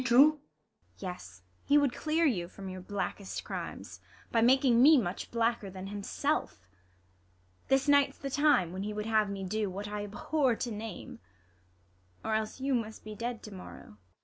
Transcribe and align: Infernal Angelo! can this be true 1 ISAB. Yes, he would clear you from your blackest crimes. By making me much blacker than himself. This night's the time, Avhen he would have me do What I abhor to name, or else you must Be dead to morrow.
Infernal 0.01 0.23
Angelo! 0.23 0.31
can 0.31 0.39
this 0.39 0.43
be 0.47 0.57
true 0.57 1.09
1 1.11 1.15
ISAB. 1.15 1.15
Yes, 1.15 1.41
he 1.65 1.77
would 1.77 1.93
clear 1.93 2.25
you 2.25 2.47
from 2.47 2.69
your 2.69 2.81
blackest 2.81 3.43
crimes. 3.43 3.99
By 4.31 4.41
making 4.41 4.81
me 4.81 4.97
much 4.97 5.29
blacker 5.29 5.69
than 5.69 5.85
himself. 5.89 6.65
This 7.67 7.87
night's 7.87 8.17
the 8.17 8.31
time, 8.31 8.73
Avhen 8.73 8.83
he 8.83 8.93
would 8.95 9.05
have 9.05 9.29
me 9.29 9.43
do 9.43 9.69
What 9.69 9.87
I 9.87 10.03
abhor 10.05 10.55
to 10.55 10.71
name, 10.71 11.19
or 12.25 12.33
else 12.33 12.59
you 12.59 12.73
must 12.73 13.03
Be 13.03 13.13
dead 13.13 13.43
to 13.43 13.53
morrow. 13.53 13.97